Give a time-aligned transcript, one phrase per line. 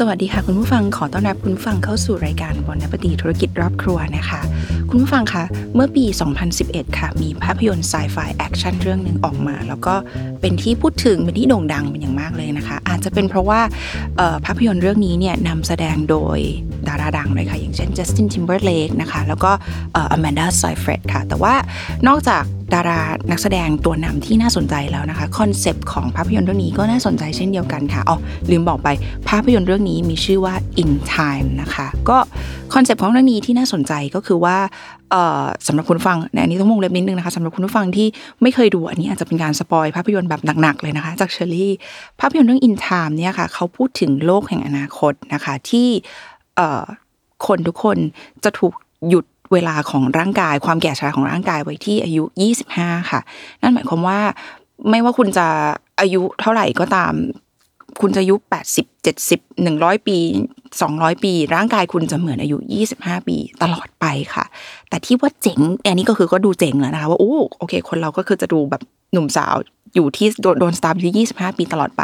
[0.00, 4.40] สวัสดีค่ะคุณผู้ฟังขอต้อนรับคุณผู้ฟังเข้าสู่รายการ Bon Appétit ธุรกิจรอบครัวนะคะ
[4.88, 6.04] คุณผู้ฟังคะเมื่อปี
[6.50, 9.94] 2011 ค่ะ มีภาพยนตร์ Sci-Fi Action เรื่องหนึ่งออกมา แล้วก็
[10.40, 13.60] เป็นที่พูดถึงเป็นที่โด่งดังเป็นอย่างมากเลยนะคะ อาจจะเป็นเพราะว่า
[14.44, 16.38] ภาพยนตร์เรื่องนี้เนี่ยนำแสดงโดย
[16.88, 19.50] ดาราดังเลยค่ะ อย่างเช่นจัสตินทิมเบอร์เลกนะคะแล้วก็
[19.94, 21.54] อแมนดาไซเฟรดค่ะ แต่ว่า
[22.08, 22.44] นอกจาก
[22.74, 28.16] ดารานักแสดงตัวนำที่น่าสนใจแล้วนะคะคอนเซปต์ของภาพยนตร์เรื่องนี้ก็น่าสนใจเช่นเดียวกันค่ะอ๋อ
[28.50, 28.88] ลืมบอกไป
[29.28, 32.18] ภาพยนตร์เรื่องนี้มีชื่อว่า In Time นะคะก็
[32.74, 34.56] คอนเซปต์ของเรื่องนี้ที่น่าสนใจก็คือว่า
[35.66, 38.06] สำหรับคุณฟังอันนี้ต้องมงเล็บนิดนึงนะคะสำหรับคุณผู้ฟังที่
[38.42, 41.72] ไม่เคยดูอันนี้อาจจะเป็นการสปอยภาพยนตร์แบบหนักๆเลยนะคะ จากเชอรี่
[42.20, 45.88] ภาพยนตร์เรื่อง In Time เนี่ยค่ะเขาพูดถึงโลกแห่งอนาคตนะคะที่
[47.46, 47.96] คนทุกคน
[48.44, 48.74] จะถูก
[49.08, 52.24] หยุด เวลาของร่างกาย ความแก่ชราของร่างกายไว้ที่อายุ
[52.66, 53.20] 25 ค่ะ
[53.62, 54.20] นั่นหมายความว่า
[54.90, 55.46] ไม่ว่าคุณจะ
[56.00, 57.12] อายุเท่าไหร่ก็ตาม
[58.00, 58.34] คุณจะอายุ
[58.76, 59.40] 80 70
[59.76, 60.18] 100 ปี
[60.70, 62.56] 200 ปี ร่างกายคุณจะเหมือนอายุ
[62.92, 64.44] 25 ปีตลอดไปค่ะ
[64.88, 69.54] แต่ที่ว่าเจ๋งอันนี้ก็คือก็ดูเจ๋งแล้วนะคะว่าโอ้โอเค คนเราก็คือจะดูแบบหนุ่มสาว
[69.94, 70.28] อยู่ที่
[70.60, 72.02] โดนสตาฟที่25 ปีตลอดไป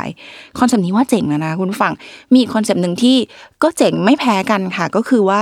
[0.58, 1.92] คอนเซปต์นี้ว่าเจ๋งแล้วนะคุณผู้ฟัง
[2.34, 3.16] มีคอนเซปต์หนึ่งที่
[3.62, 5.40] ก็เจ๋งไม่แพ้กันค่ะ ก็คือว่า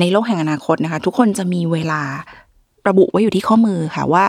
[0.00, 2.02] ในโลกแห่งอนาคตนะคะ ทุกคนจะมีเวลา
[2.88, 4.24] ระบุไว้อยู่ที่ข้อมือค่ะว่า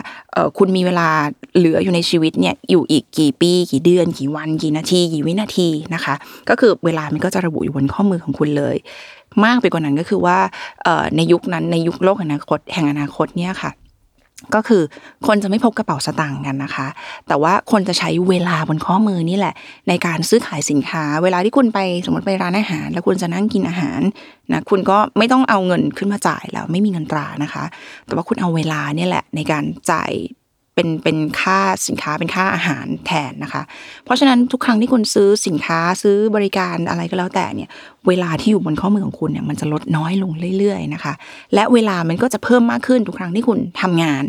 [0.58, 1.08] คุณมีเวลา
[1.56, 6.14] เหลืออยู่ในชีวิตเนี่ยอยู่อีกกี่ปี กี่เดือน กี่วัน กี่นาทีกี่วินาทีนะคะ
[6.48, 8.76] ก็คือเวลามันก็จะระบุอยู่บนข้อมือของคุณเลย
[9.44, 10.38] มากไปกว่านั้นก็คือว่า
[11.16, 13.70] ในยุคนั้นในยุคโลกอนาคตแห่งอนาคตเนี่ยค่ะ
[14.54, 14.82] ก็คือ
[15.26, 16.86] คนจะไม่พกกระเป๋าสตางค์กันนะคะ
[17.28, 19.54] แต่ว่าคนจะใช้เวลาบนข้อมือนี่แหละ
[19.88, 24.00] ในการซื้อขายสินค้า เวลาที่คุณไปสมมติไปร้านอาหาร แล้วคุณจะนั่งกินอาหาร
[24.52, 27.64] นะคุณก็ไม่ต้องเอาเงินขึ้นมาจ่ายแล้วไม่มีเงินตรานะคะ
[28.06, 30.12] แต่ว่าคุณเอาเวลาเนี่ยแหละในการจ่าย
[30.80, 33.62] เป็นเป็นค่าสินค้าเป็นค่าอาหารแทนนะคะ
[34.04, 37.68] เพราะฉะนั้นทุกครั้งที่คุณซื้อสินค้าซื้อบริการอะไรก็แล้วแต่เนี่ย
[38.08, 41.12] เวลาที่อยู่บนข้อมือของคุณเนี่ยมันจะลดน้อยลงเรื่อยๆนะคะ
[41.54, 44.24] และเวลามันก็จะเพิ่มมากขึ้นทุกครั้งที่คุณทำงาน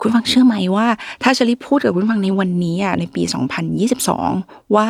[0.00, 0.86] คุณฟังเชื่อไหมว่า
[1.22, 3.22] ถ้าชลิพูดกับคุณฟังในวันนี้อะในปี
[3.98, 4.88] 2022 ว่า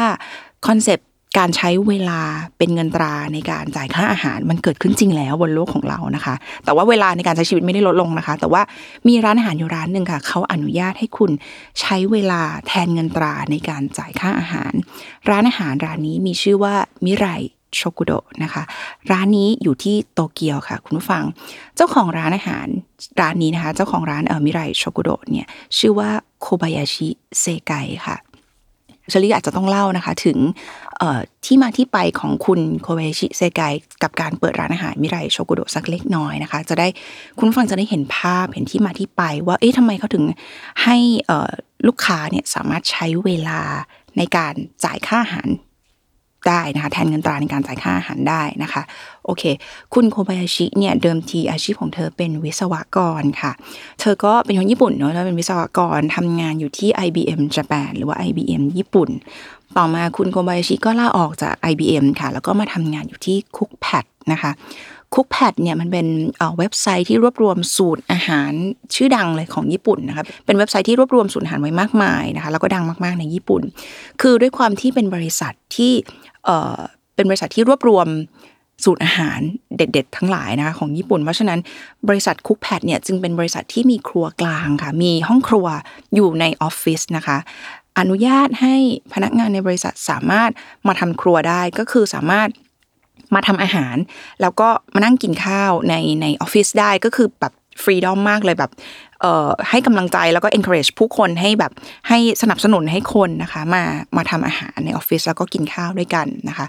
[0.66, 1.02] คอนเซปต
[1.38, 2.20] การใช้เวลา
[2.58, 6.34] เป็นเงินตราในการจ่ายค่าอาหารมันเกิดขึ้นจริงแล้วบนโลกของเรานะคะ
[6.64, 8.62] แต่ว่าเวลาในการใช้ชีวิตไม่ได้ลดลงนะคะ แต่ว่า
[9.08, 11.30] มีร้านอาหารอยู่ร้านหนึ่งค่ะเขาอนุญาตให้คุณ
[11.80, 14.72] ใช้เวลาแทนเงินตราในการจ่ายค่าอาหาร
[15.30, 17.26] ร้านอาหารร้านนี้มีชื่อว่ามิไร
[17.76, 18.12] โชกุโด
[18.42, 18.62] นะคะ
[19.10, 21.24] ร้านนี้อยู่ที่โตเกียวค่ะ คุณผู้ฟัง
[21.76, 22.66] เจ้าของร้านอาหาร
[23.20, 26.10] ร้านนี้นะคะ เจ้าของร้านเออมิไรโชกุโดเนี่ยชื่อว่า
[26.40, 27.08] โคบายาชิ
[27.40, 27.72] เซไก
[28.08, 28.18] ค่ะ
[29.10, 30.38] เชลี่อาจจะต้องเล่านะคะ ถึง
[31.44, 33.60] ที่มาที่ไปของคุณโคเบชิเซไก
[34.02, 36.88] กับการเปิดร้านอาหารมิไรโชกุโดสักเล็กน้อยนะคะ จะได้
[37.38, 40.24] คุณฟังจะได้เห็นภาพเห็นที่มาที่ไป ว่าเอ๊ะทำไมเขาถึง
[40.82, 40.96] ให้
[41.86, 43.60] ลูกค้าเนี่ยสามารถใช้เวลา
[44.16, 44.54] ในการ
[44.84, 45.48] จ่ายค่าอาหาร
[46.50, 48.82] ได้นะคะแทนเงินตราในการจ่ายค่าอาหารได้นะคะ
[49.24, 49.42] โอเค
[49.94, 53.52] คุณโคบายาชิเนี่ยเดิมทีอาชีพของเธอเป็นวิศวกรค่ะ
[54.00, 59.10] เธอก็เป็นคนญี่ปุ่นเนาะแล้วเป็นวิศวกรทำงานอยู่ที่ IBM Japan หรือว่า IBM ญี่ปุ่น
[59.78, 64.52] ต่อมาคุณโคบายชิก็ลาออกจาก IBM ค่ะ แล้วก็มาทำงานอยู่ที่คุกแพดนะคะ
[65.14, 66.06] คุกแพดเนี่ยมันเป็น
[66.58, 68.52] เว็บไซต์ที่รวบรวมสูตรอาหาร
[68.94, 73.62] ชื่อดังเลยของญี่ปุ่นนะคะเป็นเว็บไซต์ที่รวบรวมสูตรอาหารไว้มากมายนะคะแล้วก็ดังมาก ๆ ในญี่ปุ่น
[74.20, 75.92] คือด้วยความที่เป็นบริษัทที่
[77.14, 78.08] เป็นบริษัทที่รวบรวม
[78.84, 79.40] สูตรอาหาร
[79.76, 81.58] เด็ด ๆ ทั้งหลายนะคะของญี่ปุ่น เพราะฉะนั้น
[82.08, 85.66] บริษัทคุกแพดเนี่ยจึงเป็นบริษัทที่มีครัวกลางค่ะมีห้องครัว
[86.14, 87.38] อยู่ในออฟฟิศนะคะ
[87.98, 88.74] อนุญาตให้
[89.12, 90.50] พนักงานในบริษัทสามารถ
[90.86, 92.48] มาทำครัวได้ก็คือสามารถ
[93.34, 93.96] มาทำอาหาร
[94.40, 97.52] แล้วก็มานั่งกินข้าวในในออฟฟิศได้ก็คือแบบ
[97.82, 98.72] freedom มากเลยแบบ
[99.70, 101.72] ให้กำลังใจแล้วก็ encourage ผู้คนให้แบบ
[102.08, 103.82] ให้สนับสนุนให้คนนะคะมา
[104.16, 106.66] มาทำอาหารในออฟฟิศแล้วก็กินข้าวด้วยกันนะคะ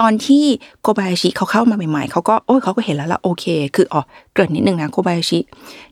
[0.00, 0.44] ตอนที่
[0.82, 3.44] โคบายาชิเขาเข้ามาใหม่ๆเขาก็โอ้ยเขาก็เห็นแล้วละโอเค
[3.76, 4.02] คืออ๋อ
[4.34, 5.38] เกริ่นนิดนึงนะโคบายาชิ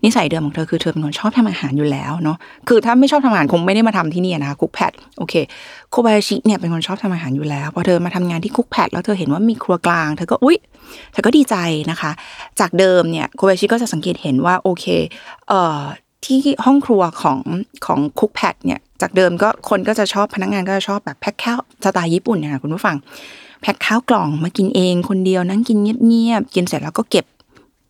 [0.04, 2.36] นิสัยเดิมของเธอคือเธอเป็นคนชอบทำอาหารอยู่แล้วเนาะ
[2.68, 5.34] คือถ้าไม่ชอบทำอาหารคงไม่ได้มาทำที่นี่นะคะ Cookpadโอเค
[5.90, 10.56] โคบายาชิเนี่ยเป็นคนชอบทำอาหารอยู่แล้วพอเธอมาทำงานที่คุกแพดแล้วเธอเห็นว่ามีครัวกลางเธอก็อุ๊ย
[11.12, 11.56] เธอก็ดีใจ
[11.90, 12.10] นะคะ
[12.60, 14.84] จากเดิมเนี่ยโคบายาชิก็จะสังเกตเห็นว่าโอเค
[15.48, 15.80] เอ่อ
[16.24, 17.38] ที่ห้องครัวของ
[17.86, 22.96] ของคุกแพดเนี่ย จากเดิมก็คนก็จะชอบพนักงานก็จะชอบแบบแพ็คข้าวสไตล์ญี่ปุ่นเนี่ยคุณผู้ฟัง
[23.62, 27.24] แพ็คข้าวกล่องมากินเองคนเดียวนั่งกินเงียบๆกินเสร็จแล้วก็เก็บ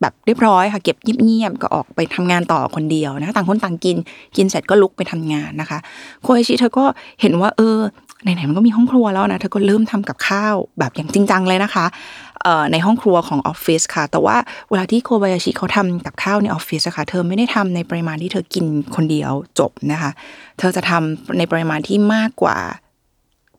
[0.01, 3.97] แบบเรียบร้อยค่ะเก็บเงียบๆก็ออกไปทำงานต่อคนเดียวนะต่างคนต่างกิน
[4.37, 5.79] กินเสร็จก็ลุกไปทำงานนะคะ
[6.23, 6.85] โคเอชิเธอก็
[7.21, 7.79] เห็นว่าเออ
[8.23, 11.87] ไหนๆมันก็มีห้องครัวแล้วนะเธอก็เริ่มทำกับข้าวแบบอย่างจริงจังเลยนะคะ
[12.73, 14.37] ในห้องครัวของออฟฟิศค่ะ แต่ว่า
[14.71, 18.65] เวลาที่โคบายาชิเขาทำกับข้าวในออฟฟิศอะค่ะเธอไม่ได้ทำในปริมาณที่เธอกิน
[18.95, 20.11] คนเดียวจบนะคะ
[20.59, 22.59] เธอจะทำในปริมาณที่มากกว่า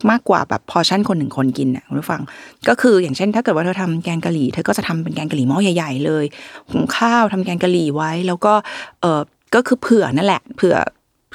[0.10, 2.22] มากกว่าแบบพอชั่นคนหนึ่งคนกินนะคุณผู้ฟัง
[2.68, 6.26] ก็คืออย่างเช่น ถ้าเกิดว่าเธอทำแกงกะหรี่เธอก็จะทำเป็นแกงกะหรี่หม้อใหญ่ ๆ เลย
[6.72, 8.54] หุงข้าวทำแกงกะหรี่ไว้ แล้วก็
[9.02, 9.22] เออ
[9.56, 10.76] ก็คือเผื่อนั่นแหละ เผื่อ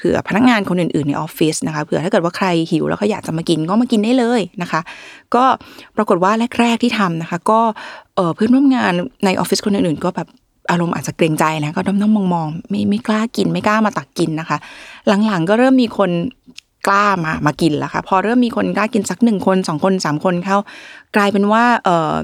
[0.01, 4.81] เผื่อพนักงานคนอื่นๆในออฟฟิศนะคะเผื่อถ้าเกิดว่าใครหิวแล้วเขาอยากจะมากินก็มากินได้เลยนะคะ
[5.35, 5.45] ก็
[5.97, 7.61] ปรากฏว่าแรก ๆที่ทำนะคะ ก็
[8.35, 8.93] เพื่อนร่วมงาน
[9.25, 10.29] ในออฟฟิศคนอื่นๆ ก็แบบ
[10.71, 14.59] อารมณ์อาจจะเกรงใจนะก็ด้อมๆมองๆไม่ไม่กล้ากินไม่กล้ามาตักกินนะคะ
[15.27, 16.11] หลังๆก็เริ่มมีคน
[16.87, 20.59] กล้ามามากินแล้วค่ะพอเริ่มมีคนกล้ากินสักหนึ่งคนสองคนสามคนเข้า
[21.17, 22.15] กลายเป็นว่าเออ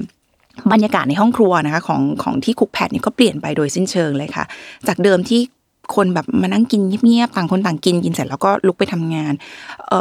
[0.71, 4.45] บรรยากาศในห้องครัวนะคะของของที่คุกแพดนี่ก็เปลี่ยนไปโดยสิ้นเชิงเลยค่ะ
[4.87, 5.39] จากเดิมที่
[5.95, 9.33] คนแบบมานั่งกินเงียบๆต่างคนต่างกินกินเสร็จแล้วก็ลุกไปทำงาน
[9.89, 9.91] เ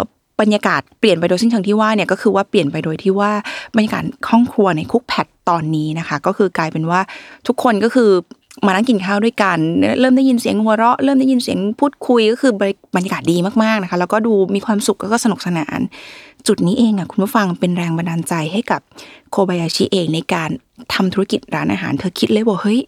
[0.40, 3.30] บรรยากาศเปลี่ยนไปโดยสิ้นเชิงที่ว่าเนี่ยก็คือว่าเปลี่ยนไปโดยที่ว่า
[3.76, 7.00] บรรยากาศห้องครัวในคุกแพดตอนนี้นะคะ ก็คือกลายเป็นว่า
[7.46, 8.10] ทุกคนก็คือ
[8.66, 9.58] มานั่งกินข้าวด้วยกัน
[10.00, 12.52] เริ่มได้ยินเสียงหัวเราะ เริ่มได้ยินเสียงพูดคุยก็คือ
[12.96, 15.80] บรรยากาศดีมากๆนะคะ แล้วก็ดูมีความสุขแล้วก็สนุกสนาน
[16.46, 18.80] จุดนี้เองอะคุณผู้ฟังเป็นแรงบันดาลใจให้กับ
[19.30, 20.50] โคบายาชิเองในการ
[20.94, 22.80] ทำธุรกิจร้านอาหาร เธอคิดเลยว่าเฮ้ย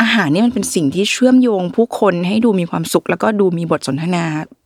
[0.00, 4.24] อาหารนี่มันเป็นสิ่งที่เชื่อมโยงผู้คนให้ดูมีความสุข แล้วก็ดูมีบทสนทนา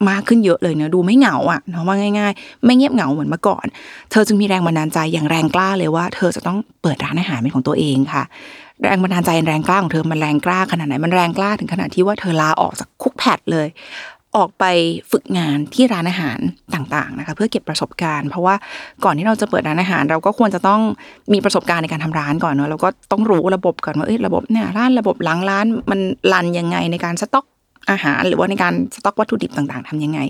[0.09, 3.67] มากขึ้นเยอะเลยเนะดูไม่เหงาอะเนาะว่าง่าย ๆ ไม่เงียบเหงาเหมือนเมื่อก่อน
[4.11, 8.23] เธอจึงมีแรงบันดาลใจอย่างแรงกล้าเลยว่า เธอจะต้องเปิดร้านอาหารเป็นของตัวเองค่ะ
[8.83, 13.67] แรงบันดาลใจแรงกล้าของเธอมันแรงกล้าขนาดไหนมันแรงกล้าถึงขนาดที่ว่าเธอลาออกจากคุกแพดเลย
[14.37, 14.65] ออกไป
[15.13, 16.39] ฝึกงานที่ร้านอาหาร
[16.75, 18.55] ต่างๆนะคะเพื่อเก็บประสบการณ์ เพราะว่า
[19.05, 20.81] ก่อนที่เราจะเปิดร้านอาหาร เราก็ควรจะต้อง
[21.33, 26.01] มีประสบการณ์ในการทำร้านก่อนเนาะเราก็ต้องรู้ระบบก่อนว่าเอ้ยระบบเนี่ยร้านระบบหลังร้านมัน
[26.33, 27.47] รันยังไงในการสต็อก
[27.91, 30.21] อาหาร หรือว่าในการสต็อกวัตถุดิบต่างๆ ทํำยังไง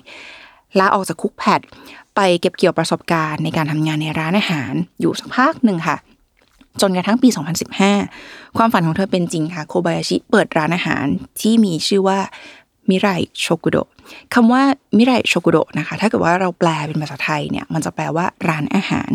[0.78, 1.60] ลาออกจากคุกแพด
[2.16, 5.96] ไปเก็บเกี่ยวประสบการณ์ในการทำงานในร้านอาหารอยู่สักพักหนึ่งค่ะ
[6.80, 7.28] จนกระทั่งปี
[7.92, 11.04] 2015 ความฝันของเธอเป็นจริงค่ะ โคบายาชิเปิดร้านอาหาร
[11.40, 12.18] ที่มีชื่อว่า
[12.90, 13.08] มิไร
[13.40, 13.76] โชกุโด
[14.34, 14.62] คำว่า
[14.96, 19.10] มิไรโชกุโดนะคะ ถ้าเกิดว่าเราแปลเป็นภาษาไทยเนี่ยมันจะแปลว่าร้านอาหาร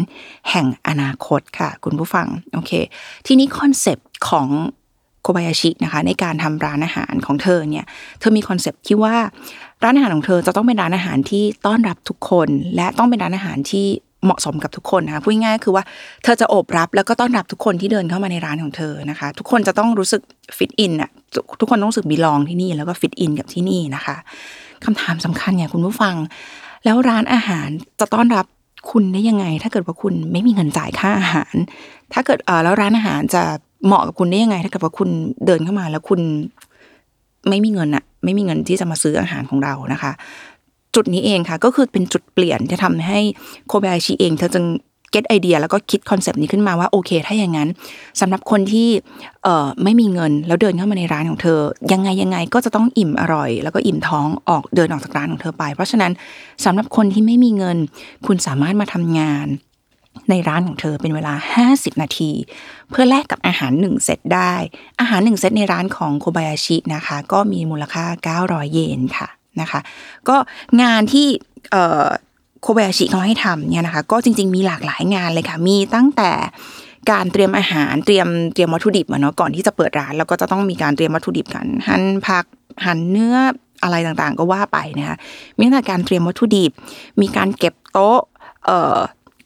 [0.49, 2.71] แห่งอนาคตค่ะ คุณผู้ฟังโอเค
[3.27, 4.47] ทีนี้คอนเซปต์ของ
[5.23, 7.85] โคบายาชินะคะ ในการทำร้านอาหารของเธอเนี่ย
[8.19, 9.15] เธอมีคอนเซปต์ที่ว่า
[9.83, 13.87] ร้านอาหารของเธอจะต้องเป็นร้านอาหารที่ต้อนรับทุกคน และต้องเป็นร้านอาหารที่
[14.23, 15.83] เหมาะสมกับทุกคนนะคะพูดง่ายๆคือว่า
[16.23, 20.21] เธอจะโอบรับแล้วก็ต้อนรับทุกคนที่เดินเข้ามาในร้านของเธอนะคะ ทุกคนจะต้องรู้สึก
[20.57, 21.11] fit in อะ
[21.59, 24.15] ทุกคนต้องรู้สึก belong ที่นี่แล้วก็ fit in กับที่นี่นะคะ
[24.85, 26.15] คำถามสำคัญเนี่ยคุณผู้ฟัง
[26.85, 27.67] แล้วร้านอาหาร
[27.99, 28.45] จะต้อนรับ
[28.91, 31.55] คุณได้ยังไง ถ้าเกิดว่าคุณไม่มีเงินจ่ายค่าอาหาร
[32.13, 33.43] ถ้าเกิดเออแล้วร้านอาหารจะ
[33.85, 35.09] เหมาะกับคุณได้ยังไง ถ้าเกิดว่าคุณ
[35.45, 36.19] เดินเข้ามาแล้วคุณ
[37.49, 40.11] ไม่มีเงินอะไม่มีเงินที่จะมาซื้ออาหารของเรานะคะ
[40.95, 43.19] จุดนี้เองค่ะ ก็คือเป็นจุดเปลี่ยนที่ทำให้
[43.67, 44.65] โคบายาชิเอง เธอจึง
[45.11, 47.69] get ไอเดียแล้วก็คิดคอนเซปต์นี้ขึ้นมาว่าโอเค ถ้าอย่างนั้น
[48.21, 48.89] สำหรับคนที่
[49.43, 51.59] เอ่อไม่มีเงินแล้วเดินเข้ามาในร้านของเธอ
[51.91, 56.11] ยังไงยังไงก็จะต้องอิ่มอร่อย แล้วก็อิ่มท้องออกเดินออกจากร้านของเธอไป เพราะฉะนั้น
[56.65, 57.77] สำหรับคนที่ไม่มีเงิน
[58.25, 59.47] คุณสามารถมาทำงาน
[60.29, 61.33] ในร้านของเธอเป็นเวลา
[61.69, 62.31] 50 นาที
[62.89, 64.53] เพื่อแลกกับอาหารหนึ่งเซตได้
[64.99, 69.27] อาหารหนึ่งเซตในร้านของโคบายาชินะคะ ก็มีมูลค่า 900 เยนค่ะ
[69.61, 69.79] นะคะ
[70.29, 70.37] ก็
[70.81, 71.27] งานที่
[72.61, 76.31] โคเบยาชิเขาให้ทำเนี่ยนะคะก็จริง ๆ มีหลากหลายงานเลยค่ะ มีตั้งแต่
[77.11, 82.45] การเตรียมอาหารเตรียมเตรียมวัตถุดิบเนาะก่อนที่จะเปิดร้านแล้วก็จะต้องมีการเตรียมวัตถุดิบกัน หั่นผัก
[82.85, 83.35] หั่นเนื้อ
[83.83, 85.17] อะไรต่างๆ ก็ว่าไปนะคะ
[85.57, 86.71] มีตั้งแต่การเตรียมวัตถุดิบ
[87.21, 88.19] มีการเก็บโต๊ะ
[88.65, 88.97] เอ่อ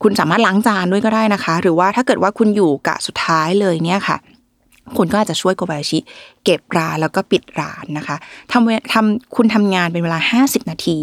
[0.04, 4.18] คุณสามารถล้างจานด้วยก็ได้นะคะ หรือว่าถ้าเกิดว่าคุณอยู่กะสุดท้ายเลยเนี่ยค่ะ
[4.98, 5.98] คุณก็อาจจะช่วยโกบายชิ
[6.44, 8.16] เก็บร้านแล้วก็ปิดร้านนะคะ
[8.52, 10.98] ทำทำคุณทำงานเป็นเวลา 50 นาที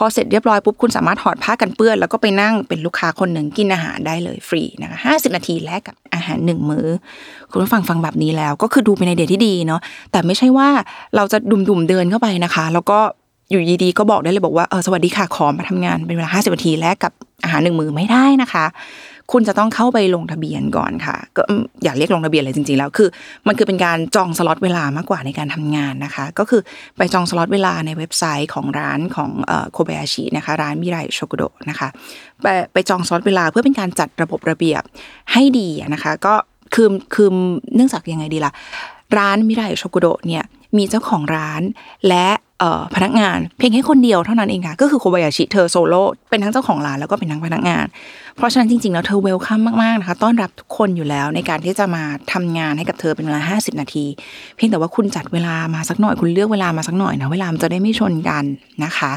[0.00, 6.86] พอเสร็จเรียบร้อยปุ๊บคุณสามารถถอดผ้ากันเปื้อน แล้วก็ไปนั่งเป็นลูกค้าคนหนึ่งกินอาหารได้เลยฟรีนะคะห้าสิบนาทีแลกกับอาหารหนึ่งมือ้อ
[7.50, 9.80] คุณผู้ฟังฟังแบบนี้แล้ว ก็คือดูเป็นไอเดียที่ดีเนาะ
[10.12, 10.68] แต่ไม่ใช่ว่า
[11.16, 11.38] เราจะ
[11.68, 12.98] ดุ่มๆเดินเข้าไปนะคะ แล้วก็
[13.50, 17.12] อยู่ดีๆก็บอกได้เลยบอกว่าเออสวัสดีค่ะขอมาทำงานเป็นเวลาห้าสิบนาทีแลกกับ
[17.44, 18.64] อาหารหนึ่งมื้อไม่ได้นะคะ
[19.32, 21.42] คุณจะต้องเข้าไปลงทะเบียนก่อนค่ะ ก็
[21.84, 23.08] อย่าเรียกลงทะเบียนเลยจริงๆแล้วคือ
[23.46, 26.62] มันคือเป็นการจองสล็อตเวลามากกว่าในการทำงานนะคะ ก็คือ
[26.96, 29.30] ไปจองสล็อตเวลาในเว็บไซต์ของร้านของ
[29.72, 31.88] โคบายาชินะคะ ร้านมิไรโชกุโดนะคะ
[32.42, 34.82] ไปไปจองสล็อตเวลาเพื่อเป็นการจัดระบบระเบียบ
[35.32, 36.34] ให้ดีนะคะ ก็
[36.74, 37.28] คือคือ
[37.74, 38.52] เนื่องจากยังไงดีล่ะ
[39.18, 40.44] ร้านมิไรโชกุโดเนี่ย
[40.76, 41.62] มีเจ้าของร้าน
[42.08, 42.28] และ
[42.94, 47.86] พนักงานเพียงแค่คนเดียวเท่านั้นเองค่ะก็คือโคบายาชิเธอโซโล่เป็นทั้งเจ้าของร้านแล้วก็เป็นทั้งพนักงาน
[48.36, 54.04] เพราะฉะนั้นจริงๆแล้วเธอ welcome มากๆนะคะ ต้อนรับทุกคนอยู่แล้วในการที่จะมาทำงานให้กับเธอเป็นเวลา 50 นาที
[54.56, 58.44] เพียงแต่ว่าคุณจัดเวลามาสักหน่อยคุณเลือกเวลามาสักหน่อยนะเวลามันจะได้ไม่ชนกัน
[58.84, 59.12] นะคะ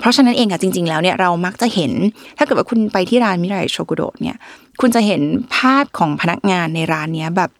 [0.00, 1.92] เพราะฉะนั้นเองอะจริง ๆแล้วเนี่ยเรามักจะเห็น
[2.38, 4.36] ถ้าเกิดว่าคุณไปที่ร้านมิไรโชกุโดะเนี่ย
[4.80, 5.22] คุณจะเห็น
[5.56, 7.50] ภาพของพนักงานในร้านเนี้ยแบบ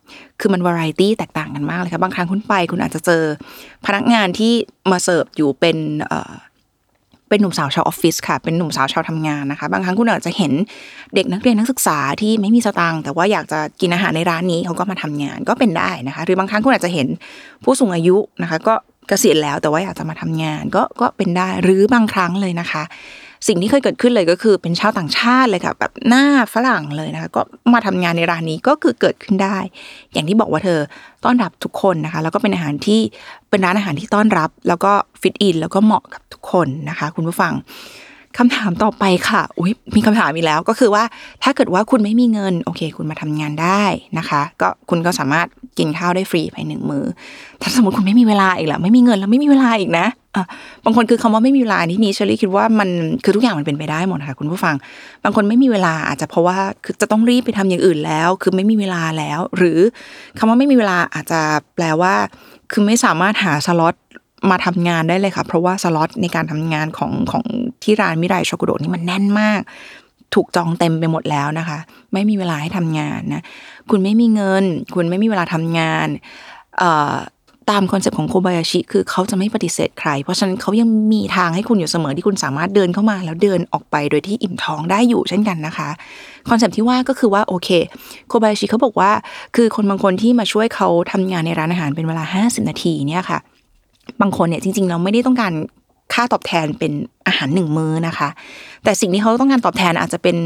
[0.41, 3.23] คือมันวาไรตี้แตกต่างกันมากเลยค่ะบางครั้งคุณไป คุณอาจจะเจอ
[3.87, 4.53] พนักงานที่
[4.91, 6.33] มาเสิร์ฟอยู่เป็นเอ่อ
[7.29, 10.53] เป็นหนุ่มสาวชาวออฟฟิศค่ะ เป็นหนุ่มสาวชาวทำงานนะคะ บางครั้งคุณอาจจะเห็น
[11.15, 17.09] เด็กนักเรียนนักศึกษาที่ไม่มีสตางค์แต่ว่าอยากจะกินอาหารในร้านนี้เขาก็มาทำงานก็เป็นได้นะคะ หรือบางครั้งคุณอาจจะเห็น
[17.65, 18.75] ผู้สูงอายุนะคะ ก็
[19.09, 22.83] เกษียณแล้วแต่ว่าอยากจะมาทำงานก็ก็เป็นได้หรือบางครั้งเลยนะคะ
[23.47, 27.43] สิ่งที่เคยเกิดขึ้นเลยก็คือเป็นชาวต่างชาติเลยค่ะ แบบหน้าฝรั่งเลยนะคะ ก็
[27.75, 29.57] มาทำงานในร้านนี้ก็คือเกิดขึ้นได้
[30.13, 30.79] อย่างที่บอกว่าเธอ
[31.25, 33.01] ต้อนรับทุกคนนะคะ แล้วก็เป็นอาหารที่
[33.51, 37.55] เป็นร้านอาหารที่ต้อนรับ แล้วก็ฟิตอินแล้วก็เหมาะกับทุกคนนะคะ คุณผู้ฟัง
[38.39, 41.05] คำถามต่อไปค่ะ อุ้ยมีคำถามอีกแล้ว ก็คือว่า
[41.43, 43.85] ถ้าเกิดว่าคุณไม่มีเงิน โอเค คุณมาทำงานได้
[44.19, 45.47] นะคะ ก็คุณก็สามารถ
[45.79, 47.05] กินข้าวได้ฟรีไปหนึ่งมื้อ
[47.63, 50.07] ถ้าสมมติคุณไม่มีเวลาอีกแล้วไม่มีเงินแล้วไม่มีเวลาอีกนะ
[50.85, 52.89] บางคนคือคำว่าไม่มีเวลาที่นี้เชอรี่คิดว่ามัน
[53.25, 54.75] คือทุกอย่างมันเป็นไปได้หมดค่ะคุณผู้ฟัง
[55.25, 59.79] บางคนไม่มีเวลาอาจจะเพราะว่าคือจะต้องรีบไปทำอย่างอื่นแล้ว คือไม่มีเวลาแล้ว หรือ
[60.39, 61.41] คำว่าไม่มีเวลาอาจจะ
[61.75, 62.15] แปลว่า
[62.73, 63.95] คือไม่สามารถหาสล็อต
[64.51, 67.45] มาทำงานได้เลยค่ะ เพราะว่าสล็อตในการทำงานของของ
[67.83, 69.61] ที่ร้านมิไรช็อกโกโดนี่มันแน่นมาก
[70.35, 71.79] ถูกจองเต็มไปหมดแล้วนะคะ
[72.13, 73.43] ไม่มีเวลาให้ทำงานนะ
[73.91, 74.65] คุณไม่มีเงิน
[74.95, 76.09] คุณไม่มีเวลาทำงาน
[76.79, 77.17] เอ่อ
[77.71, 85.89] ตาม concept ของโคบายาชิ คือเขาจะไม่ปฏิเสธใคร เพราะฉะนั้นเขายังมีทางให้คุณอยู่เสมอที่คุณสามารถเดินเข้ามา แล้วเดินออกไปโดยที่อิ่มท้องได้อยู่เช่นกันนะคะ
[86.49, 87.69] concept ที่ว่าก็คือว่าโอเค
[88.29, 89.11] โคบายาชิเขาบอกว่า
[89.57, 93.39] คือคนบางคนที่มาช่วยเขาทำงานในร้านอาหารเป็นเวลา 50 นาทีเนี่ยค่ะ
[94.21, 95.53] บางคนเนี่ยจริงๆ เราไม่ได้ต้องการ
[96.13, 96.93] ค่าตอบแทนเป็น
[97.27, 98.29] อาหารหนึ่งมื้อนะคะ
[98.85, 100.37] แต่สิ่งที่เขาต้องการตอบแทนอาจจะเป็น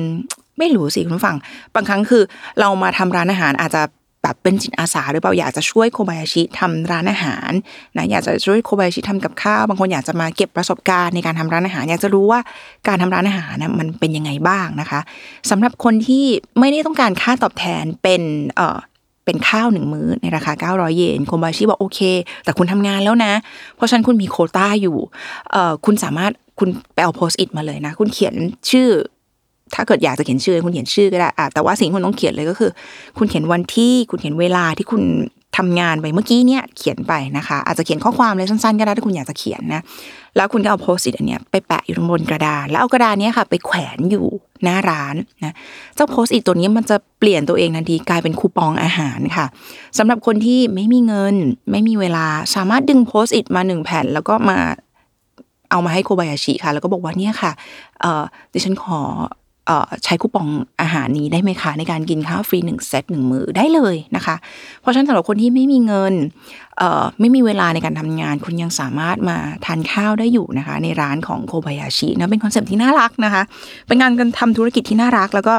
[0.59, 1.37] ไม่รู้สิคุณฟัง
[1.75, 2.23] บางครั้งคือ
[2.61, 3.83] เรามาทำร้านอาหารอาจจะ
[4.23, 7.51] แบบเป็นจิตอาสาหรือเปล่าอยากจะช่วยโคบายาชิทำร้านอาหาร
[7.97, 12.41] นะอยากจะช่วยโคบายาชิทำกับข้าวบางคนอยากจะมาเก็บประสบการณ์ในการทำร้านอาหาร อยากจะรู้ว่า
[12.89, 15.01] การทำร้านอาหารนะมันเป็นยังไงบ้างนะคะ
[15.51, 16.25] สำหรับคนที่
[16.59, 18.23] ไม่ได้ต้องการค่าตอบแทนเป็น
[18.57, 18.79] เอ่อ
[19.25, 22.01] เป็นข้าวหนึ่งมื้อในราคา 900 เยนโคบายชิบอกโอเค
[22.45, 23.33] แต่คุณทำงานแล้วนะ
[23.77, 24.97] เพราะฉะนั้นคุณมีโคต้าอยู่
[25.51, 28.35] เอ่อคุณสามารถคุณไปเอาโพสต์อิทมาเลยนะ คุณเขียน
[28.71, 28.89] ชื่อ
[29.75, 32.71] ถ้าเกิดอยากจะเขียนชื่อคุณเขียนชื่อก็ได้อะแต่ว่าสิ่งที่คุณต้องเขียนเลยก็คือ
[33.19, 35.03] คุณเขียนวันที่คุณเขียนเวลาที่คุณ
[35.59, 39.83] ทำงานไปเมื่อกี้เนี่ยเขียนไปนะคะ อาจจะเขียนข้อความเลยสั้นๆก็ได้ถ้าคุณอยากจะเขียนนะ
[40.37, 44.25] แล้วคุณก็เอาโพสต์อิทอันเนี้ยไปแปะอยู่บนกระดานแล้วเอากระดานเนี้ยค่ะ ไปแขวนอยู่
[44.65, 45.15] หน้าร้าน
[45.45, 45.55] นะ
[45.95, 49.47] เจ้าโพสต์อิทตัวนี้มันจะเปลี่ยนตัวเองทันทีกลายเป็นคูปองอาหารค่ะ
[49.99, 51.37] สำหรับคนที่ไม่มีเงิน
[51.71, 54.59] ไม่มีเวลาสามารถดึง Post-it มาหนึ่งแผ่น แล้วก็มา
[55.71, 57.53] เอามาให้โคบายาชิค่ะ แล้วก็บอกว่าเนี่ยค่ะ
[58.01, 59.42] เอ่อดิฉันขอเอ่อ
[60.05, 60.49] ใช้คูปอง
[60.81, 64.37] อาหารนี้ได้ไหมคะ ในการกินข้าวฟรีหนึ่งเซตหนึ่งมื้อได้เลยนะคะ
[64.81, 66.15] เพราะฉะนั้นสำหรับคนที่ไม่มีเงิน
[67.21, 73.43] ไม่มีเวลาในการทำงาน คุณยังสามารถมาทานข้าวได้อยู่นะคะ ในร้านของโคบายาชินะเป็น concept ที่น่ารักนะคะ
[73.87, 75.55] เป็นงานการทำธุรกิจที่น่ารักแล้วก็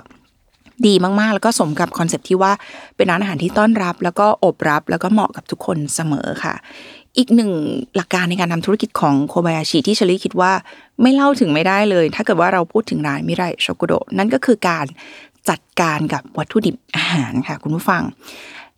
[0.87, 2.51] ดีมากๆ แล้วก็สมกับ concept ที่ว่า
[2.95, 6.53] เป็นร้านอาหารที่ต้อนรับ แล้วก็โอบรับแล้วก็เหมาะกับทุกคนเสมอค่ะ
[7.17, 7.51] อีกหนึ่ง
[7.95, 10.51] หลักการในการทำธุรกิจของโคบายาชิที่เชลีคิดว่า
[11.01, 14.85] ไม่เล่าถึงไม่ได้เลย ถ้าเกิดว่าเราพูดถึงร้านมิไรโชกุโดนั่นก็คือการ
[15.49, 18.03] จัดการกับวัตถุดิบอาหารค่ะคุณผู้ฟัง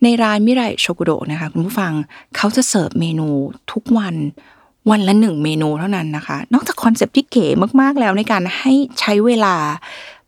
[0.03, 1.91] ในร้านมิไรโชกุโดนะคะคุณผู้ฟัง
[2.35, 3.29] เขาจะเสิร์ฟเมนู
[3.71, 4.15] ทุกวัน
[4.89, 7.47] วันละหนึ่งเมนูเท่านั้นนะคะ นอกจาก concept ที่เก๋
[7.81, 9.55] มากๆแล้วในการให้ใช้เวลา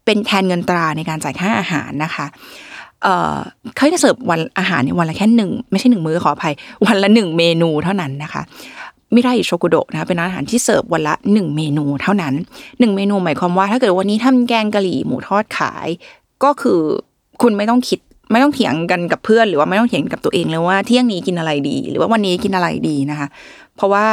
[0.05, 2.25] เป็นแทนเงินตราในการจ่ายค่าอาหารนะคะ
[3.04, 3.38] เอ่อ
[3.75, 6.54] เขาจะเสิร์ฟวันอาหารเนี่ยวันละแค่หนึ่งไม่ใช่หนึ่งมื้อขออภัย
[6.86, 8.42] วันละหนึ่งเมนูเท่านั้นนะคะ
[9.13, 12.34] มิไรโชกุโดะนะคะเป็นร้านอาหารที่เสิร์ฟวันละหนึ่งเมนูเท่านั้น
[12.80, 15.88] หนึ่งเมนูหมายความว่า ถ้าเกิดวันนี้ทำแกงกะหรี่หมูทอดขาย
[16.44, 16.80] ก็คือ
[17.42, 18.00] คุณไม่ต้องคิด
[18.32, 23.27] ไม่ต้องเถียงกันกับเพื่อน หรือว่าไม่ต้องเถียงกับตัวเองเลยว่าเที่ยงนี้กินอะไรดี หรือว่าวันนี้กินอะไรดีนะคะ
[23.75, 24.06] เพราะว่า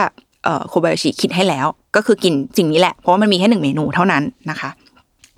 [0.69, 4.71] โคบายาชิคิดให้แล้ว ก็คือกินสิ่งนี้แหละเพราะว่ามันมีแค่หนึ่งเมนูเท่านั้นนะคะ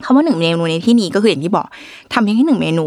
[0.04, 1.66] คำว่าหนึ่งเมนูในที่นี้ก็คืออย่างที่บอก
[2.12, 2.86] ทำเพียงแค่หนึ่งเมนู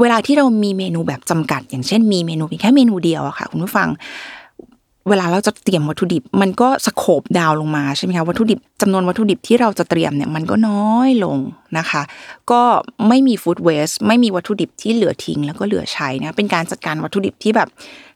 [0.00, 3.88] เวลาที่เรามีเมนูแบบจำกัด อย่างเช่นมีเมนูเพียงแค่เมนูเดียวอะค่ะคุณผู้ฟัง
[5.08, 11.38] เวลาเราจะเตรียมวัตถุดิบ มันก็สโคบดาวลงมาใช่ไหมคะวัตถุดิบจำนวนวัตถุดิบที่เราจะเตรียมเนี่ยมันก็น้อยลง
[11.78, 12.02] นะคะ
[12.50, 12.62] ก็
[13.08, 17.68] ไม่มีฟู้ดเวสไม่มีวัตถุดิบที่เหลือทิ้ง แล้วก็เหลือใช้นะเป็นการจัดการวัตถุดิบที่แบบ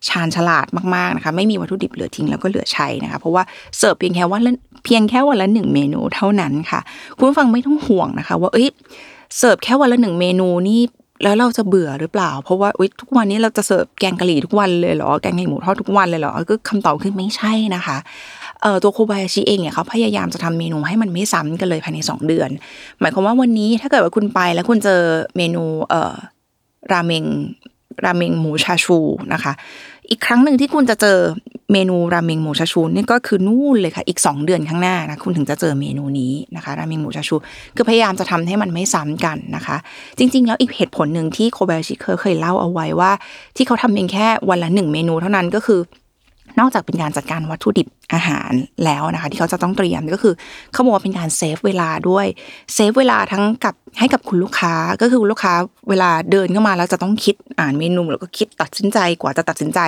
[0.09, 3.43] ชาญฉลาดมากๆนะคะ ไม่มีวัตถุดิบเหลือทิ้งแล้วก็เหลือใช้นะคะ เพราะว่า
[3.79, 4.43] เสิร์ฟเพียงแค่วัน
[4.85, 6.81] เพียงแค่วันละหนึ่งเมนูเท่านั้นค่ะ
[7.17, 8.69] คุณฟังไม่ต้องห่วงนะคะ ว่าเอ้ย
[9.37, 10.81] เสิร์ฟแค่วันละหนึ่งเมนูนี่
[11.23, 17.97] แล้วเราจะเบื่อหรือเปล่า เพราะว่าอุ๊ยทุกวันนี้เราจะเสิร์ฟแกงกะหรี่ทุกวันเลยเหรอแกงไก่หมูทอดทุกวันเลยเหรอก็คำตอบคือไม่ใช่นะคะ
[18.63, 22.51] เอ่อตัวโคบายาชิเองเนี่ยเขาพยายามจะทำเมนูให้มันไม่ซ้ำกันเลยภายใน 2 เดือน
[23.01, 25.01] หมายความว่าวันนี้ถ้าเกิดว่าคุณไปแล้วคุณเจอ
[25.37, 26.15] เมนูเอ่อ
[26.93, 27.25] ราเมง
[28.05, 28.99] ราเมงหมูชาชู
[29.33, 29.53] นะคะ
[30.11, 31.19] อีกครั้งหนึ่งที่คุณจะเจอ
[31.73, 37.37] เมนูราเมงหมูชาชูนี่ก็คือนู่นเลยค่ะ อีก 2 เดือนข้างหน้านะคุณถึงจะเจอเมนูนี้นะคะ ราเมงหมูชาชู
[37.77, 39.77] คือพยายามจะทำให้มันไม่ซ้ำกันนะคะ
[40.19, 43.11] จริง ๆ แล้วอีกเหตุผลหนึ่งที่โคบาชิเคเคยเล่าเอาไว้ว่า
[43.57, 45.81] ที่เขาทำเพียงแค่วันละหนึ่งเมนูเท่านั้นก็คือ
[46.61, 48.53] นอกจากเป็นการจัดการวัตถุดิบ อาหาร
[48.85, 50.35] แล้วนะคะที่เขาจะต้องเตรียมก็คือ
[50.73, 52.27] เขาบอกว่าเป็นการ save เวลาด้วย
[52.75, 55.55] save เวลาทั้งกับให้กับคุณลูกค้าก็คือลูกค้า
[55.89, 59.81] เวลาเดินเข้ามาแล้วจะต้องคิดอ่านเมนูแล้วก็คิดตัดสินใจกว่าจะตัดสินใจ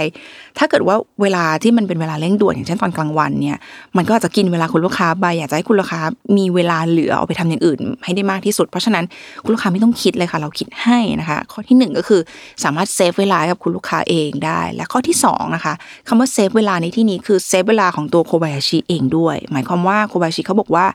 [0.59, 3.59] ถ้าเกิดว่าเวลาที่มันเป็นเวลาเร่งด่วนอย่างเช่นตอนกลางวันเนี่ย
[3.97, 6.01] มันก็อาจจะกินเวลาคุณลูกค้าไปอยากจะให้คุณลูกค้า
[6.37, 9.05] มีเวลาเหลือเอาไปทำอย่างอื่น ให้ได้มากที่สุด เพราะฉะนั้น
[9.45, 12.21] คุณลูกค้าไม่ต้องคิดเลยค่ะ เราคิดให้นะคะ ข้อที่หนึ่งก็คือ
[12.65, 15.75] สามารถ save เวลากับคุณลูกค้าเองได้ และข้อที่สองนะคะ
[16.09, 20.87] คำว่า save เวลาในที่นี้คือ save เวลาของตัวโคบายาชิเองด้วย หมายความว่าโคบายาชิเขาบอกว่า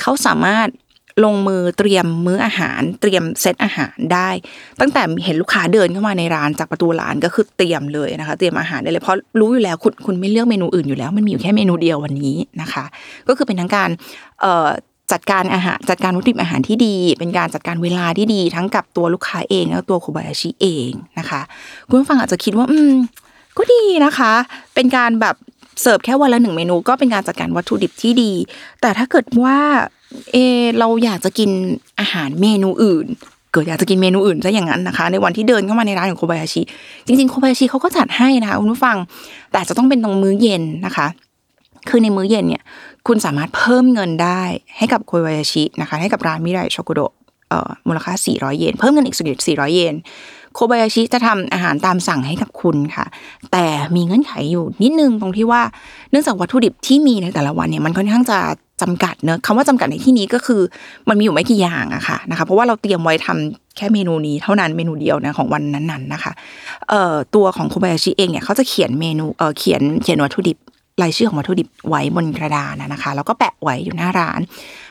[0.00, 0.68] เขาสามารถ
[1.24, 4.28] ลงมือเตรียมมื้ออาหาร เตรียมเซตอาหารได้
[4.80, 12.84] ตั้งแต่เห็นลูกค้าเดินเข้ามาในร้านจากประตูร้านก็คือเตรียมเลยนะคะ เตรียมอาหารได้เลยเพราะรู้อยู่แล้วคุณคุณไม่เลือกเมนูอื่นอยู่แล้ว มันมีอยู่แค่เมนูเดียววันนี้นะคะ
[13.28, 13.90] ก็คือเป็นทั้งการ
[14.40, 14.68] เอ่อ
[15.12, 21.40] จัดการอาหารจัดการวัตถุดิบอาหารที่ดี เป็นการจัดการเวลาที่ดี ทั้งกับตัวลูกค้าเองแล้วตัวโคบายาชิเองนะคะ
[21.88, 22.94] คุณผู้ฟังอาจจะคิดว่า อืม
[23.58, 24.32] ก็ดีนะคะ
[24.74, 25.36] เป็นการแบบ
[25.80, 28.32] เสิร์ฟแค่วันละหนึ่งเมนูก็เป็นการจัดการวัตถุดิบที่ดี
[28.80, 29.58] แต่ถ้าเกิดว่า
[30.32, 31.50] เออเราอยากจะกิน
[32.00, 33.06] อาหารเมนูอื่น
[33.52, 36.62] เกิดอยากจะกินเมนูอื่นซะอย่างนั้นนะคะ ในวันที่เดินเข้ามาในร้านของโคบายาชิ
[37.06, 38.96] จริงๆ โคบายาชิเขาก็จัดให้นะคะคุณผู้ฟัง
[39.52, 41.06] แต่จะต้องเป็นตรงมื้อเย็นนะคะ
[41.88, 42.62] คือในมื้อเย็นเนี่ย
[43.06, 44.42] คุณสามารถเพิ่มเงินได้
[44.78, 47.00] ให้กับโคบายาชินะคะ ให้กับร้านมิไรช็อกโกโด
[47.48, 49.26] เอ่อมูลค่า 400 เยน เพิ่มเงินอีกสัก
[49.56, 49.94] 400 เยน
[50.54, 53.06] โคบายาชิจะทำอาหารตามสั่งให้กับคุณค่ะ
[53.52, 55.62] แต่มีเงื่อนไขอยู่นิดนึงตรงที่ว่า
[56.10, 58.38] เนื่องจากวัตถุดิบที่มีในแต่ละวันเนี่ยมันค่อนข้างจะ
[58.82, 60.60] จำกัดเนอะคำว่าจำกัดในที่นี้ก็คือ
[61.08, 66.32] มันมีอยู่ไม่กี่อย่างอะค่ะนะคะเพราะว่าเราเตรียมไว้ทำแค่เมนูนี้เท่านั้นเมนูเดียวนะของวันนั้นๆนะคะ
[66.88, 70.58] เอ่อตัวของโคบายาชิเองเนี่ยเขาจะเขียนเมนูเอ่อเขียนเขียนวัตถุดิบ
[71.02, 74.40] รายชื่อของวัตถุดิบไว้บนกระดานนะคะ แล้วก็แปะไว้อยู่หน้าร้าน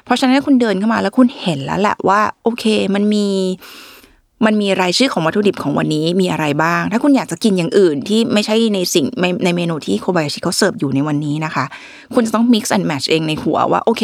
[0.05, 2.63] เพราะฉะนั้นคุณเดินเข้ามาแล้วคุณเห็นแล้วแหละว่า โอเค
[2.96, 3.27] มันมี
[4.45, 9.06] มันมีรายชื่อของวัตถุดิบของวันนี้มีอะไรบ้าง ถ้าคุณอยากจะกินอย่างอื่นที่ไม่ใช่ในสิ่ง
[9.43, 11.65] ในเมนูที่โคบายาชิเขาเสิร์ฟอยู่ในวันนี้นะคะ
[12.13, 14.03] คุณจะต้อง mix and match เองในหัวว่าโอเค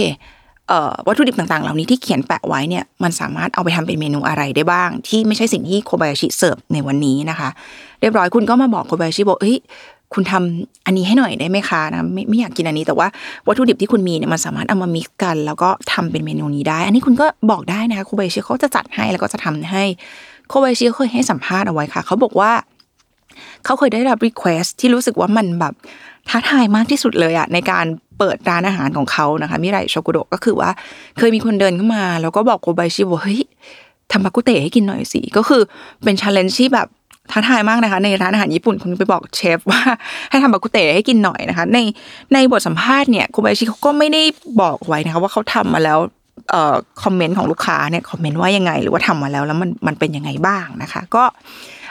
[1.08, 7.50] วัตถุดิบต่างๆ เหล่านี้ที่เขียนแปะไว้เนี่ยมันสามารถเอาไปทำเป็นเมนูอะไรได้บ้าง ที่ไม่ใช่สิ่งที่โคบายาชิเสิร์ฟในวันนี้นะคะ
[8.02, 9.58] เรียบร้อยคุณก็มาบอกโคบายาชิบอกเฮ้ย
[10.14, 13.08] คุณทำอันนี้ให้หน่อยได้ไหมคะนะไม่ไม่อยากกินอันนี้แต่ว่า
[13.48, 19.84] วัตถุดิบที่คุณมีเนี่ยมันสามารถเอามา mix กัน แล้วก็ทำเป็นเมนูนี้ได้ อันนี้คุณก็บอกได้นะคะโคบายชิเขาจะจัดให้แล้วก็จะทำให้
[20.48, 22.52] โคบายชิเคยให้สัมภาษณ์เอาไว้ค่ะ เขาบอกว่า
[23.66, 25.74] เขาเคยได้รับ request ที่รู้สึกว่ามันแบบ
[26.30, 27.86] ท้าทายมากที่สุดเลยอะในการ
[28.20, 30.70] เปิดร้านอาหารของเขานะคะมิไรโชกุโดก็คือว่า
[31.18, 33.42] เคยมีคนเดินเข้ามา แล้วก็บอกโคบายชิว่าเฮ้ย
[34.12, 35.62] ทำบากุเตะให้กินหน่อยสิก็คือ
[36.04, 36.88] เป็น challenge ที่แบบ
[37.32, 39.82] ท้าทายมากนะคะ ในร้านอาหารญี่ปุ่นคุณไปบอกเชฟว่า
[40.30, 41.78] ให้ทำบากุเตะให้กินหน่อยนะคะ ใน
[42.34, 44.24] ในบทสัมภาษณ์เนี่ยโคบายชิเขาก็ไม่ได้
[44.62, 46.00] บอกไว้นะคะว่าเขาทำมาแล้ว
[46.52, 51.24] เอ่อ comment ของลูกค้าเนี่ย comment ว่ายังไง หรือว่าทำมาแล้วแล้วมันมันเป็นยังไงบ้างนะคะ ก็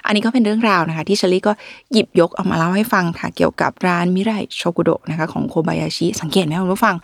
[0.07, 1.53] อันนี้ก็เป็นเรื่องราวนะคะ ที่เชลี่ก็
[1.93, 6.97] หยิบยกเอามาเล่าให้ฟังค่ะเกี่ยวกับร้านมิไรโชกุโดะนะคะของโคบายาชิสังเกตไหมคุณผู้ฟัง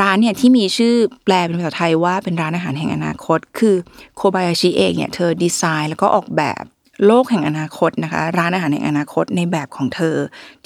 [0.00, 3.74] ร้านเนี่ยที่มีชื่อแปลเป็นภาษาไทยว่าเป็นร้านอาหารแห่งอนาคต คือ
[4.16, 6.62] โคบายาชิเองเนี่ยเธอดีไซน์แล้วก็ออกแบบ
[7.06, 10.16] โลกแห่งอนาคตนะคะ ร้านอาหารแห่งอนาคตในแบบของเธอ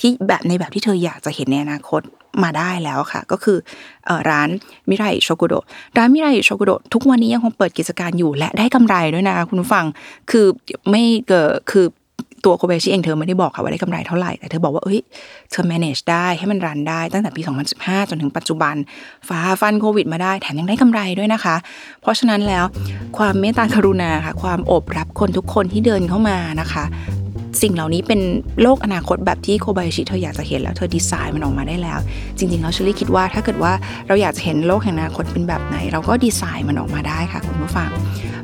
[0.01, 2.01] ที่แบบในแบบที่เธออยากจะเห็นในอนาคต
[2.43, 3.59] มาได้แล้วค่ะ ก็คือ
[4.31, 4.49] ร้าน
[4.89, 5.55] มิไรโชกุโด
[5.97, 9.85] ร้านมิไรโชกุโดทุกวันนี้ยังคงเปิดกิจการอยู่และได้กำไรด้วยนะคะคุณผู้ฟัง
[10.31, 10.47] คือ
[10.91, 11.87] ไม่เกิดคือ
[12.45, 15.01] ตัวโคเบชิเองเธอไม่ได้บอกค่ะว่าได้กำไรเท่าไหร่ แต่เธอบอกว่าเอ้ย
[15.51, 17.43] เธอ manage ได้ให้มันรันได้ตั้งแต่ปี
[17.77, 18.75] 2015 จนถึงปัจจุบัน
[19.29, 21.57] ฟ้าฟันโควิดมาได้แถมยังได้กำไรด้วยนะคะ
[22.03, 22.65] เพราะฉะนั้นแล้ว
[23.19, 26.85] ความเมตตากรุณาค่ะ ความโอบรับคนทุกคนที่เดินเข้ามานะคะ
[27.63, 28.21] สิ่งเหล่านี้เป็น
[28.63, 31.99] โลกอนาคตแบบที่โคบายชิเธออยากจะเห็นแล้วเธอดีไซน์มันออกมาได้แล้ว
[32.39, 33.73] จริงๆแล้วเชลี่คิดว่าถ้าเกิดว่า
[34.09, 37.91] เราอยากจะเห็นโลกแห่งอนาคตเป็นแบบไหน เราก็ดีไซน์มันออกมาได้ค่ะคุณผู้ฟัง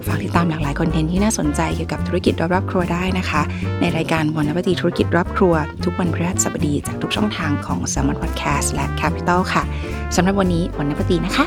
[0.06, 3.42] ฝากติดตามหลากหลาย content ที่น่าสนใจเกี่ยวกับธุรกิจรอบๆครัวได้นะคะ
[3.80, 9.62] ในรายการวันนวัติธุรกิจรอบครัว ทุกวันพฤหัสบดีจากทุกช่องทางของ Salmon Podcast และ Capital ค่ะ
[10.16, 11.46] สำหรับวันนี้วันนวัตินะคะ